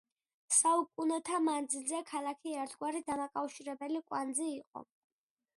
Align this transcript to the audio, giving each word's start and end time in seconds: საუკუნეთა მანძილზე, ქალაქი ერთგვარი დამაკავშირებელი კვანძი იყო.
საუკუნეთა 0.59 1.41
მანძილზე, 1.49 2.01
ქალაქი 2.13 2.57
ერთგვარი 2.63 3.05
დამაკავშირებელი 3.13 4.05
კვანძი 4.11 4.53
იყო. 4.59 4.87